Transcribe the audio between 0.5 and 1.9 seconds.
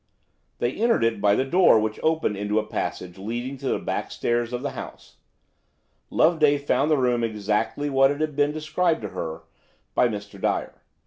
They entered it by the door